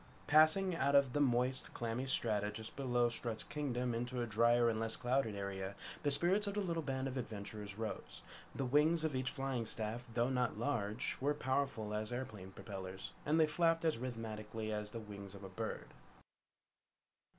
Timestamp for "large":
10.57-11.17